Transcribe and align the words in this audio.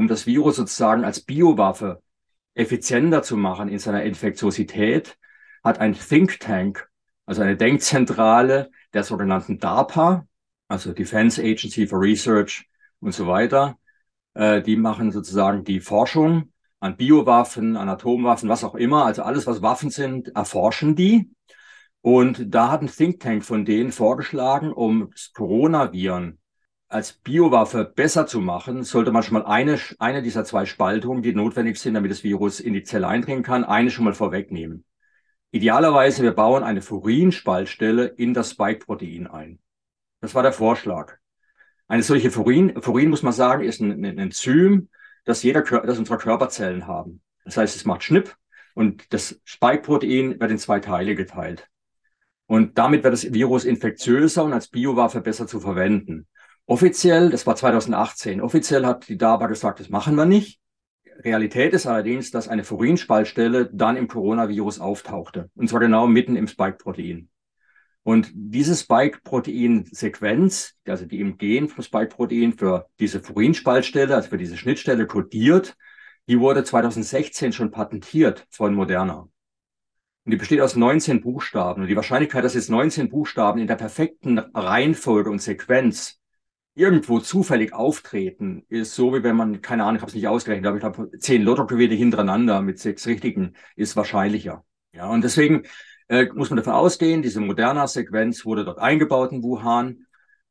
um 0.00 0.08
das 0.08 0.26
Virus 0.26 0.56
sozusagen 0.56 1.04
als 1.04 1.20
Biowaffe 1.20 2.00
effizienter 2.54 3.22
zu 3.22 3.36
machen 3.36 3.68
in 3.68 3.78
seiner 3.78 4.02
Infektiosität, 4.02 5.18
hat 5.62 5.78
ein 5.78 5.92
Think 5.92 6.40
Tank, 6.40 6.88
also 7.26 7.42
eine 7.42 7.54
Denkzentrale 7.54 8.70
der 8.94 9.04
sogenannten 9.04 9.58
DARPA, 9.58 10.26
also 10.68 10.94
Defense 10.94 11.38
Agency 11.42 11.86
for 11.86 12.00
Research 12.00 12.66
und 13.00 13.12
so 13.12 13.26
weiter, 13.26 13.78
äh, 14.32 14.62
die 14.62 14.76
machen 14.76 15.12
sozusagen 15.12 15.64
die 15.64 15.80
Forschung 15.80 16.50
an 16.80 16.96
Biowaffen, 16.96 17.76
an 17.76 17.90
Atomwaffen, 17.90 18.48
was 18.48 18.64
auch 18.64 18.76
immer, 18.76 19.04
also 19.04 19.22
alles, 19.22 19.46
was 19.46 19.60
Waffen 19.60 19.90
sind, 19.90 20.34
erforschen 20.34 20.96
die. 20.96 21.30
Und 22.00 22.54
da 22.54 22.70
hat 22.70 22.80
ein 22.80 22.88
Think 22.88 23.20
Tank 23.20 23.44
von 23.44 23.66
denen 23.66 23.92
vorgeschlagen, 23.92 24.72
um 24.72 25.12
Coronaviren 25.34 26.39
als 26.90 27.12
Biowaffe 27.12 27.84
besser 27.84 28.26
zu 28.26 28.40
machen, 28.40 28.82
sollte 28.82 29.12
man 29.12 29.22
schon 29.22 29.34
mal 29.34 29.46
eine, 29.46 29.78
eine 30.00 30.22
dieser 30.22 30.44
zwei 30.44 30.66
Spaltungen, 30.66 31.22
die 31.22 31.32
notwendig 31.32 31.78
sind, 31.78 31.94
damit 31.94 32.10
das 32.10 32.24
Virus 32.24 32.58
in 32.58 32.74
die 32.74 32.82
Zelle 32.82 33.06
eindringen 33.06 33.44
kann, 33.44 33.64
eine 33.64 33.90
schon 33.90 34.04
mal 34.04 34.12
vorwegnehmen. 34.12 34.84
Idealerweise, 35.52 36.24
wir 36.24 36.32
bauen 36.32 36.64
eine 36.64 36.82
Furin-Spaltstelle 36.82 38.06
in 38.06 38.34
das 38.34 38.50
Spike-Protein 38.50 39.28
ein. 39.28 39.60
Das 40.20 40.34
war 40.34 40.42
der 40.42 40.52
Vorschlag. 40.52 41.16
Eine 41.86 42.02
solche 42.02 42.32
Furin, 42.32 42.82
Furin 42.82 43.10
muss 43.10 43.22
man 43.22 43.32
sagen, 43.32 43.62
ist 43.62 43.80
ein, 43.80 44.04
ein 44.04 44.18
Enzym, 44.18 44.88
das 45.24 45.44
jeder, 45.44 45.62
das 45.62 45.98
unsere 45.98 46.18
Körperzellen 46.18 46.88
haben. 46.88 47.22
Das 47.44 47.56
heißt, 47.56 47.76
es 47.76 47.84
macht 47.84 48.02
Schnipp 48.02 48.34
und 48.74 49.12
das 49.12 49.40
Spike-Protein 49.44 50.40
wird 50.40 50.50
in 50.50 50.58
zwei 50.58 50.80
Teile 50.80 51.14
geteilt. 51.14 51.68
Und 52.46 52.78
damit 52.78 53.04
wird 53.04 53.12
das 53.12 53.32
Virus 53.32 53.64
infektiöser 53.64 54.42
und 54.42 54.52
als 54.52 54.66
Biowaffe 54.66 55.20
besser 55.20 55.46
zu 55.46 55.60
verwenden. 55.60 56.26
Offiziell, 56.70 57.30
das 57.30 57.46
war 57.48 57.56
2018, 57.56 58.40
offiziell 58.40 58.86
hat 58.86 59.08
die 59.08 59.18
DARPA 59.18 59.48
gesagt, 59.48 59.80
das 59.80 59.88
machen 59.88 60.14
wir 60.14 60.24
nicht. 60.24 60.60
Realität 61.24 61.72
ist 61.72 61.88
allerdings, 61.88 62.30
dass 62.30 62.46
eine 62.46 62.62
Furinspaltstelle 62.62 63.68
dann 63.72 63.96
im 63.96 64.06
Coronavirus 64.06 64.78
auftauchte. 64.78 65.50
Und 65.56 65.68
zwar 65.68 65.80
genau 65.80 66.06
mitten 66.06 66.36
im 66.36 66.46
Spike-Protein. 66.46 67.28
Und 68.04 68.30
diese 68.32 68.76
Spike-Protein-Sequenz, 68.76 70.76
also 70.86 71.06
die 71.06 71.18
im 71.18 71.38
Gen 71.38 71.68
vom 71.68 71.82
Spike-Protein 71.82 72.52
für 72.52 72.86
diese 73.00 73.18
Furinspaltstelle, 73.18 74.14
also 74.14 74.28
für 74.28 74.38
diese 74.38 74.56
Schnittstelle 74.56 75.08
kodiert, 75.08 75.76
die 76.28 76.38
wurde 76.38 76.62
2016 76.62 77.52
schon 77.52 77.72
patentiert 77.72 78.46
von 78.48 78.74
Moderna. 78.74 79.28
Und 80.24 80.30
die 80.30 80.36
besteht 80.36 80.60
aus 80.60 80.76
19 80.76 81.20
Buchstaben. 81.20 81.82
Und 81.82 81.88
die 81.88 81.96
Wahrscheinlichkeit, 81.96 82.44
dass 82.44 82.54
jetzt 82.54 82.70
19 82.70 83.08
Buchstaben 83.08 83.58
in 83.58 83.66
der 83.66 83.74
perfekten 83.74 84.38
Reihenfolge 84.38 85.30
und 85.30 85.42
Sequenz 85.42 86.19
irgendwo 86.74 87.20
zufällig 87.20 87.72
auftreten, 87.72 88.64
ist 88.68 88.94
so, 88.94 89.12
wie 89.12 89.22
wenn 89.22 89.36
man, 89.36 89.60
keine 89.60 89.84
Ahnung, 89.84 89.96
ich 89.96 90.02
habe 90.02 90.10
es 90.10 90.14
nicht 90.14 90.28
ausgerechnet, 90.28 90.66
aber 90.66 90.76
ich 90.76 90.80
glaube, 90.80 91.18
zehn 91.18 91.42
Lottogewinne 91.42 91.94
hintereinander 91.94 92.62
mit 92.62 92.78
sechs 92.78 93.06
richtigen 93.06 93.54
ist 93.76 93.96
wahrscheinlicher. 93.96 94.64
Ja, 94.92 95.08
und 95.08 95.22
deswegen 95.22 95.64
äh, 96.08 96.26
muss 96.34 96.50
man 96.50 96.56
davon 96.56 96.72
ausgehen, 96.72 97.22
diese 97.22 97.40
Moderna-Sequenz 97.40 98.44
wurde 98.44 98.64
dort 98.64 98.78
eingebaut 98.78 99.32
in 99.32 99.42
Wuhan 99.42 100.06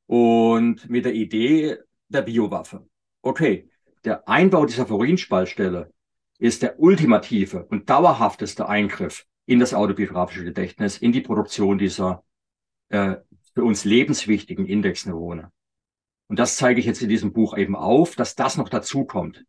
und 0.05 0.89
mit 0.89 1.05
der 1.05 1.13
Idee 1.13 1.77
der 2.07 2.21
Biowaffe. 2.21 2.87
Okay, 3.21 3.69
der 4.05 4.27
Einbau 4.27 4.65
dieser 4.65 4.85
Furinspaltstelle 4.85 5.91
ist 6.37 6.61
der 6.63 6.79
ultimative 6.79 7.65
und 7.65 7.89
dauerhafteste 7.89 8.67
Eingriff 8.69 9.25
in 9.45 9.59
das 9.59 9.73
autobiografische 9.73 10.45
Gedächtnis, 10.45 10.97
in 10.97 11.11
die 11.11 11.21
Produktion 11.21 11.77
dieser 11.77 12.23
äh, 12.89 13.17
für 13.53 13.63
uns 13.63 13.83
lebenswichtigen 13.83 14.65
Indexneurone. 14.65 15.51
Und 16.29 16.39
das 16.39 16.55
zeige 16.55 16.79
ich 16.79 16.85
jetzt 16.85 17.01
in 17.01 17.09
diesem 17.09 17.33
Buch 17.33 17.57
eben 17.57 17.75
auf, 17.75 18.15
dass 18.15 18.35
das 18.35 18.55
noch 18.55 18.69
dazu 18.69 19.03
kommt. 19.03 19.43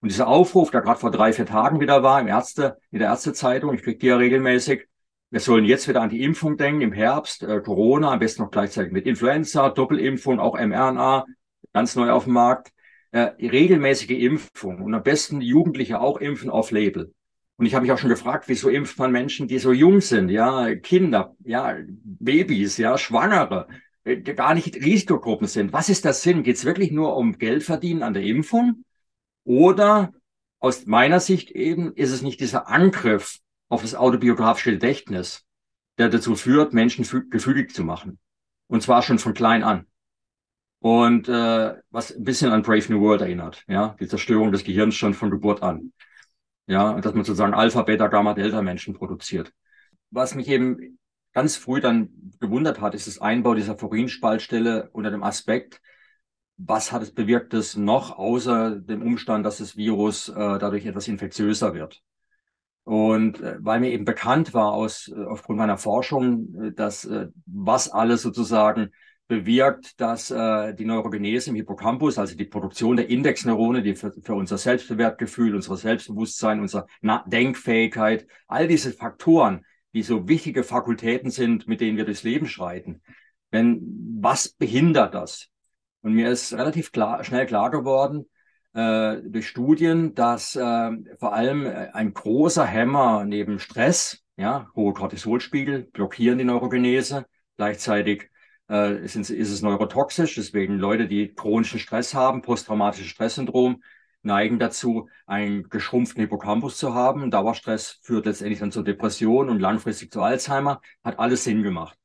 Und 0.00 0.12
dieser 0.12 0.28
Aufruf, 0.28 0.70
der 0.70 0.82
gerade 0.82 1.00
vor 1.00 1.10
drei, 1.10 1.32
vier 1.32 1.46
Tagen 1.46 1.80
wieder 1.80 2.02
war 2.02 2.20
im 2.20 2.28
Ärzte, 2.28 2.76
in 2.92 3.00
der 3.00 3.08
Ärztezeitung, 3.08 3.74
ich 3.74 3.82
kriege 3.82 3.98
die 3.98 4.06
ja 4.06 4.16
regelmäßig, 4.16 4.86
wir 5.30 5.40
sollen 5.40 5.64
jetzt 5.64 5.88
wieder 5.88 6.02
an 6.02 6.10
die 6.10 6.22
Impfung 6.22 6.56
denken 6.56 6.82
im 6.82 6.92
Herbst, 6.92 7.42
äh, 7.42 7.60
Corona, 7.60 8.12
am 8.12 8.18
besten 8.18 8.42
noch 8.42 8.50
gleichzeitig 8.50 8.92
mit 8.92 9.06
Influenza, 9.06 9.70
Doppelimpfung, 9.70 10.38
auch 10.38 10.54
mRNA, 10.54 11.26
ganz 11.72 11.96
neu 11.96 12.10
auf 12.10 12.24
dem 12.24 12.34
Markt. 12.34 12.72
Äh, 13.10 13.30
regelmäßige 13.40 14.10
Impfung 14.10 14.82
und 14.82 14.94
am 14.94 15.02
besten 15.02 15.40
Jugendliche 15.40 15.98
auch 15.98 16.18
impfen 16.18 16.50
auf 16.50 16.70
Label. 16.70 17.14
Und 17.56 17.64
ich 17.64 17.74
habe 17.74 17.82
mich 17.82 17.92
auch 17.92 17.98
schon 17.98 18.10
gefragt, 18.10 18.44
wieso 18.48 18.68
impft 18.68 18.98
man 18.98 19.12
Menschen, 19.12 19.48
die 19.48 19.58
so 19.58 19.72
jung 19.72 20.02
sind, 20.02 20.28
ja, 20.28 20.74
Kinder, 20.74 21.34
ja, 21.42 21.74
Babys, 21.86 22.76
ja, 22.76 22.98
Schwangere, 22.98 23.66
gar 24.16 24.54
nicht 24.54 24.76
Risikogruppen 24.76 25.46
sind. 25.46 25.72
Was 25.72 25.88
ist 25.88 26.04
der 26.04 26.12
Sinn? 26.12 26.42
Geht 26.42 26.56
es 26.56 26.64
wirklich 26.64 26.90
nur 26.90 27.16
um 27.16 27.38
Geld 27.38 27.62
verdienen 27.62 28.02
an 28.02 28.14
der 28.14 28.22
Impfung? 28.22 28.84
Oder 29.44 30.12
aus 30.60 30.86
meiner 30.86 31.20
Sicht 31.20 31.50
eben 31.50 31.94
ist 31.94 32.10
es 32.10 32.22
nicht 32.22 32.40
dieser 32.40 32.68
Angriff 32.68 33.38
auf 33.68 33.82
das 33.82 33.94
autobiografische 33.94 34.72
Gedächtnis, 34.72 35.44
der 35.98 36.08
dazu 36.08 36.34
führt, 36.34 36.72
Menschen 36.72 37.06
gefügig 37.30 37.74
zu 37.74 37.84
machen. 37.84 38.18
Und 38.66 38.82
zwar 38.82 39.02
schon 39.02 39.18
von 39.18 39.34
klein 39.34 39.62
an. 39.62 39.86
Und 40.80 41.28
äh, 41.28 41.74
was 41.90 42.14
ein 42.14 42.24
bisschen 42.24 42.52
an 42.52 42.62
Brave 42.62 42.92
New 42.92 43.00
World 43.00 43.20
erinnert, 43.20 43.64
ja, 43.66 43.96
die 44.00 44.06
Zerstörung 44.06 44.52
des 44.52 44.64
Gehirns 44.64 44.94
schon 44.94 45.14
von 45.14 45.30
Geburt 45.30 45.62
an. 45.62 45.92
Ja, 46.66 47.00
dass 47.00 47.14
man 47.14 47.24
sozusagen 47.24 47.54
Alpha, 47.54 47.82
Beta, 47.82 48.08
Gamma, 48.08 48.34
Delta 48.34 48.62
Menschen 48.62 48.94
produziert. 48.94 49.52
Was 50.10 50.34
mich 50.34 50.48
eben 50.48 50.98
ganz 51.38 51.54
früh 51.56 51.80
dann 51.80 52.08
gewundert 52.40 52.80
hat, 52.80 52.96
ist 52.96 53.06
das 53.06 53.20
Einbau 53.20 53.54
dieser 53.54 53.78
Furinspaltstelle 53.78 54.90
unter 54.90 55.12
dem 55.12 55.22
Aspekt, 55.22 55.80
was 56.56 56.90
hat 56.90 57.00
es 57.02 57.14
bewirkt 57.14 57.54
es 57.54 57.76
noch, 57.76 58.18
außer 58.18 58.72
dem 58.74 59.02
Umstand, 59.02 59.46
dass 59.46 59.58
das 59.58 59.76
Virus 59.76 60.28
äh, 60.30 60.34
dadurch 60.34 60.84
etwas 60.84 61.06
infektiöser 61.06 61.74
wird. 61.74 62.02
Und 62.82 63.40
äh, 63.40 63.54
weil 63.60 63.78
mir 63.78 63.92
eben 63.92 64.04
bekannt 64.04 64.52
war 64.52 64.72
aus, 64.72 65.12
äh, 65.14 65.24
aufgrund 65.26 65.58
meiner 65.60 65.78
Forschung, 65.78 66.52
äh, 66.60 66.72
dass 66.72 67.04
äh, 67.04 67.28
was 67.46 67.88
alles 67.88 68.22
sozusagen 68.22 68.90
bewirkt, 69.28 70.00
dass 70.00 70.28
die 70.28 70.84
Neurogenese 70.86 71.50
im 71.50 71.56
Hippocampus, 71.56 72.18
also 72.18 72.34
die 72.34 72.46
Produktion 72.46 72.96
der 72.96 73.10
Indexneurone, 73.10 73.82
die 73.82 73.94
für, 73.94 74.10
für 74.10 74.34
unser 74.34 74.56
Selbstbewertgefühl, 74.56 75.54
unser 75.54 75.76
Selbstbewusstsein, 75.76 76.60
unsere 76.60 76.86
Na 77.02 77.22
Denkfähigkeit, 77.26 78.26
all 78.46 78.66
diese 78.66 78.90
Faktoren, 78.90 79.66
die 79.94 80.02
so 80.02 80.28
wichtige 80.28 80.62
Fakultäten 80.64 81.30
sind, 81.30 81.66
mit 81.68 81.80
denen 81.80 81.96
wir 81.96 82.04
durchs 82.04 82.22
Leben 82.22 82.46
schreiten. 82.46 83.02
Wenn, 83.50 84.18
was 84.20 84.50
behindert 84.50 85.14
das? 85.14 85.48
Und 86.02 86.14
mir 86.14 86.30
ist 86.30 86.52
relativ 86.52 86.92
klar, 86.92 87.24
schnell 87.24 87.46
klar 87.46 87.70
geworden, 87.70 88.26
äh, 88.74 89.16
durch 89.24 89.48
Studien, 89.48 90.14
dass 90.14 90.54
äh, 90.54 90.90
vor 91.18 91.32
allem 91.32 91.66
äh, 91.66 91.88
ein 91.92 92.12
großer 92.12 92.64
Hämmer 92.64 93.24
neben 93.24 93.58
Stress, 93.58 94.22
ja, 94.36 94.70
hohe 94.76 94.92
Cortisolspiegel 94.92 95.84
blockieren 95.92 96.38
die 96.38 96.44
Neurogenese. 96.44 97.26
Gleichzeitig 97.56 98.30
äh, 98.70 99.02
ist, 99.04 99.16
ist 99.16 99.50
es 99.50 99.62
neurotoxisch, 99.62 100.34
deswegen 100.36 100.78
Leute, 100.78 101.08
die 101.08 101.34
chronischen 101.34 101.80
Stress 101.80 102.14
haben, 102.14 102.42
posttraumatisches 102.42 103.08
Stresssyndrom, 103.10 103.82
neigen 104.28 104.60
dazu, 104.60 105.08
einen 105.26 105.68
geschrumpften 105.68 106.20
Hippocampus 106.20 106.76
zu 106.76 106.94
haben. 106.94 107.32
Dauerstress 107.32 107.98
führt 108.02 108.26
letztendlich 108.26 108.60
dann 108.60 108.70
zur 108.70 108.84
Depression 108.84 109.48
und 109.48 109.58
langfristig 109.58 110.12
zu 110.12 110.22
Alzheimer. 110.22 110.80
Hat 111.02 111.18
alles 111.18 111.42
Sinn 111.42 111.64
gemacht. 111.64 111.98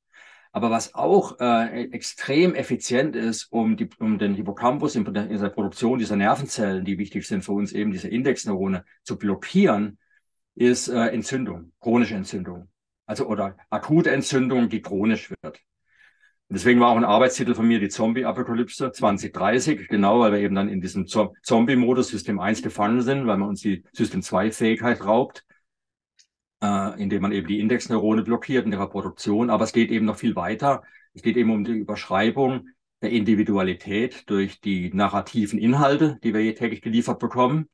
Aber 0.51 0.69
was 0.71 0.93
auch 0.93 1.39
äh, 1.39 1.85
extrem 1.91 2.53
effizient 2.53 3.15
ist, 3.15 3.45
um, 3.51 3.75
die, 3.75 3.89
um 3.99 4.19
den 4.19 4.35
Hippocampus 4.35 4.95
in, 4.95 5.05
in 5.05 5.41
der 5.41 5.49
Produktion 5.49 5.99
dieser 5.99 6.15
Nervenzellen, 6.15 6.85
die 6.85 6.99
wichtig 6.99 7.27
sind 7.27 7.43
für 7.43 7.53
uns 7.53 7.73
eben, 7.73 7.91
diese 7.91 8.07
Indexneurone, 8.07 8.85
zu 9.03 9.17
blockieren, 9.17 9.97
ist 10.55 10.89
äh, 10.89 11.07
Entzündung, 11.07 11.73
chronische 11.79 12.15
Entzündung. 12.15 12.69
Also 13.05 13.27
oder 13.27 13.57
akute 13.69 14.11
Entzündung, 14.11 14.69
die 14.69 14.81
chronisch 14.81 15.33
wird. 15.41 15.59
Deswegen 16.49 16.79
war 16.79 16.89
auch 16.89 16.97
ein 16.97 17.05
Arbeitstitel 17.05 17.55
von 17.55 17.67
mir 17.67 17.79
die 17.79 17.89
Zombie-Apokalypse 17.89 18.91
2030, 18.91 19.87
genau, 19.87 20.19
weil 20.19 20.33
wir 20.33 20.39
eben 20.39 20.53
dann 20.53 20.69
in 20.69 20.81
diesem 20.81 21.07
Zombie-Modus 21.07 22.09
System 22.09 22.39
1 22.39 22.61
gefangen 22.61 23.01
sind, 23.01 23.25
weil 23.25 23.37
man 23.37 23.49
uns 23.49 23.61
die 23.61 23.83
System 23.91 24.21
2-Fähigkeit 24.21 25.03
raubt 25.03 25.45
äh, 26.63 27.01
indem 27.01 27.21
man 27.21 27.31
eben 27.33 27.47
die 27.47 27.59
Indexneurone 27.59 28.23
blockiert 28.23 28.65
in 28.65 28.71
ihrer 28.71 28.89
Produktion. 28.89 29.49
Aber 29.49 29.65
es 29.65 29.73
geht 29.73 29.91
eben 29.91 30.05
noch 30.05 30.15
viel 30.17 30.35
weiter. 30.35 30.83
Es 31.13 31.21
geht 31.21 31.37
eben 31.37 31.51
um 31.51 31.63
die 31.63 31.73
Überschreibung 31.73 32.69
der 33.01 33.11
Individualität 33.11 34.29
durch 34.29 34.61
die 34.61 34.91
narrativen 34.93 35.59
Inhalte, 35.59 36.17
die 36.23 36.33
wir 36.33 36.55
täglich 36.55 36.81
geliefert 36.81 37.19
bekommen. 37.19 37.69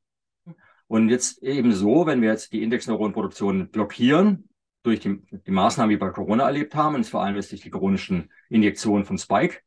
Und 0.88 1.09
jetzt 1.09 1.44
eben 1.44 1.71
so, 1.71 2.07
wenn 2.07 2.21
wir 2.23 2.29
jetzt 2.29 2.51
die 2.51 2.63
Indexneuronenproduktion 2.63 3.69
blockieren, 3.69 4.48
durch 4.89 5.00
die, 5.00 5.21
die 5.31 5.51
Maßnahmen, 5.51 5.89
die 5.89 5.95
wir 5.95 6.07
bei 6.07 6.13
Corona 6.13 6.45
erlebt 6.45 6.75
haben, 6.75 6.95
und 6.95 7.06
vor 7.06 7.24
allem 7.24 7.33
durch 7.36 7.50
die 7.50 7.69
chronischen 7.69 8.31
Injektionen 8.50 9.06
von 9.06 9.18
Spike, 9.18 9.59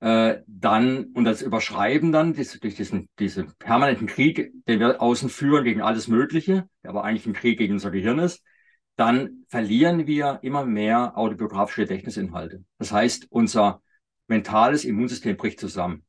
äh, 0.00 0.42
dann 0.46 1.06
und 1.14 1.24
das 1.24 1.42
Überschreiben 1.42 2.12
dann 2.12 2.32
dies, 2.32 2.58
durch 2.60 2.74
diesen, 2.76 3.08
diesen 3.18 3.54
permanenten 3.58 4.06
Krieg, 4.06 4.52
den 4.66 4.80
wir 4.80 5.02
außen 5.02 5.28
führen 5.28 5.64
gegen 5.64 5.82
alles 5.82 6.08
Mögliche, 6.08 6.68
der 6.82 6.90
aber 6.90 7.04
eigentlich 7.04 7.26
ein 7.26 7.32
Krieg 7.32 7.58
gegen 7.58 7.74
unser 7.74 7.90
Gehirn 7.90 8.18
ist, 8.18 8.44
dann 8.96 9.44
verlieren 9.48 10.06
wir 10.06 10.40
immer 10.42 10.64
mehr 10.64 11.16
autobiografische 11.16 11.82
Gedächtnisinhalte. 11.82 12.64
Das 12.78 12.92
heißt, 12.92 13.26
unser 13.30 13.82
mentales 14.26 14.84
Immunsystem 14.84 15.36
bricht 15.36 15.60
zusammen. 15.60 16.04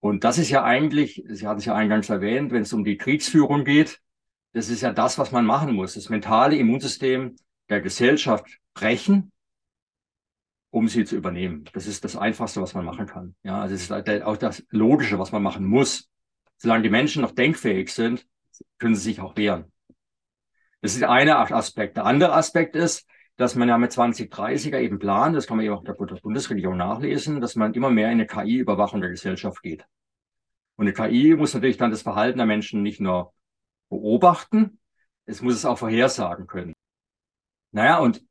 Und 0.00 0.24
das 0.24 0.36
ist 0.36 0.50
ja 0.50 0.64
eigentlich, 0.64 1.24
Sie 1.28 1.46
hatten 1.46 1.60
es 1.60 1.64
ja 1.64 1.74
eingangs 1.74 2.10
erwähnt, 2.10 2.52
wenn 2.52 2.62
es 2.62 2.72
um 2.74 2.84
die 2.84 2.98
Kriegsführung 2.98 3.64
geht, 3.64 4.00
das 4.54 4.70
ist 4.70 4.80
ja 4.80 4.92
das, 4.92 5.18
was 5.18 5.32
man 5.32 5.44
machen 5.44 5.74
muss. 5.74 5.94
Das 5.94 6.08
mentale 6.08 6.56
Immunsystem 6.56 7.36
der 7.68 7.80
Gesellschaft 7.80 8.46
brechen, 8.72 9.32
um 10.70 10.88
sie 10.88 11.04
zu 11.04 11.16
übernehmen. 11.16 11.64
Das 11.72 11.86
ist 11.86 12.04
das 12.04 12.16
Einfachste, 12.16 12.62
was 12.62 12.72
man 12.72 12.84
machen 12.84 13.06
kann. 13.06 13.34
Ja, 13.42 13.60
also 13.60 13.74
ist 13.74 13.92
auch 13.92 14.36
das 14.36 14.64
Logische, 14.70 15.18
was 15.18 15.32
man 15.32 15.42
machen 15.42 15.66
muss. 15.66 16.08
Solange 16.56 16.84
die 16.84 16.90
Menschen 16.90 17.22
noch 17.22 17.32
denkfähig 17.32 17.92
sind, 17.92 18.26
können 18.78 18.94
sie 18.94 19.02
sich 19.02 19.20
auch 19.20 19.36
wehren. 19.36 19.72
Das 20.80 20.92
ist 20.92 21.00
der 21.00 21.10
eine 21.10 21.36
Aspekt. 21.36 21.96
Der 21.96 22.06
andere 22.06 22.34
Aspekt 22.34 22.76
ist, 22.76 23.06
dass 23.36 23.56
man 23.56 23.68
ja 23.68 23.76
mit 23.78 23.90
2030er 23.90 24.78
eben 24.78 25.00
plant, 25.00 25.34
das 25.34 25.48
kann 25.48 25.56
man 25.56 25.66
ja 25.66 25.74
auch 25.74 25.82
der 25.82 25.94
Bundesregierung 25.94 26.76
nachlesen, 26.76 27.40
dass 27.40 27.56
man 27.56 27.74
immer 27.74 27.90
mehr 27.90 28.06
in 28.06 28.20
eine 28.20 28.26
KI-Überwachung 28.26 29.00
der 29.00 29.10
Gesellschaft 29.10 29.62
geht. 29.62 29.84
Und 30.76 30.86
eine 30.86 30.92
KI 30.92 31.34
muss 31.34 31.54
natürlich 31.54 31.76
dann 31.76 31.90
das 31.90 32.02
Verhalten 32.02 32.38
der 32.38 32.46
Menschen 32.46 32.82
nicht 32.82 33.00
nur 33.00 33.32
beobachten, 33.88 34.78
es 35.26 35.42
muss 35.42 35.54
es 35.54 35.64
auch 35.64 35.78
vorhersagen 35.78 36.46
können. 36.46 36.74
Naja, 37.72 37.98
und, 37.98 38.24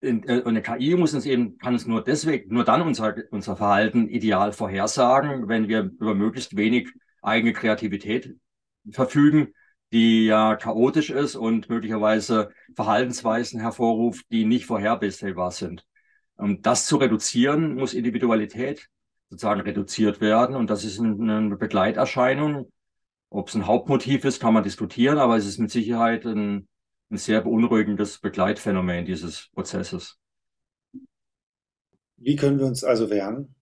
äh, 0.00 0.42
eine 0.44 0.62
KI 0.62 0.96
muss 0.96 1.14
uns 1.14 1.26
eben, 1.26 1.58
kann 1.58 1.74
es 1.74 1.86
nur 1.86 2.02
deswegen, 2.02 2.52
nur 2.52 2.64
dann 2.64 2.82
unser, 2.82 3.14
unser 3.30 3.56
Verhalten 3.56 4.08
ideal 4.08 4.52
vorhersagen, 4.52 5.48
wenn 5.48 5.68
wir 5.68 5.82
über 5.82 6.14
möglichst 6.14 6.56
wenig 6.56 6.90
eigene 7.22 7.52
Kreativität 7.52 8.34
verfügen, 8.90 9.54
die 9.92 10.26
ja 10.26 10.56
chaotisch 10.56 11.10
ist 11.10 11.36
und 11.36 11.68
möglicherweise 11.68 12.50
Verhaltensweisen 12.74 13.60
hervorruft, 13.60 14.26
die 14.30 14.44
nicht 14.44 14.66
vorhersehbar 14.66 15.50
sind. 15.50 15.84
Um 16.36 16.62
das 16.62 16.86
zu 16.86 16.96
reduzieren, 16.96 17.74
muss 17.74 17.92
Individualität 17.92 18.88
sozusagen 19.28 19.60
reduziert 19.60 20.20
werden. 20.20 20.56
Und 20.56 20.70
das 20.70 20.84
ist 20.84 21.00
eine 21.00 21.56
Begleiterscheinung. 21.56 22.72
Ob 23.30 23.48
es 23.48 23.54
ein 23.54 23.66
Hauptmotiv 23.66 24.24
ist, 24.24 24.40
kann 24.40 24.54
man 24.54 24.64
diskutieren, 24.64 25.18
aber 25.18 25.36
es 25.36 25.46
ist 25.46 25.58
mit 25.58 25.70
Sicherheit 25.70 26.26
ein, 26.26 26.68
ein 27.10 27.16
sehr 27.16 27.40
beunruhigendes 27.40 28.18
Begleitphänomen 28.18 29.04
dieses 29.04 29.48
Prozesses. 29.54 30.18
Wie 32.16 32.36
können 32.36 32.58
wir 32.58 32.66
uns 32.66 32.84
also 32.84 33.08
wehren? 33.08 33.54